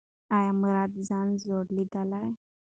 [0.37, 1.93] ایا مراد ځان زوړ لید؟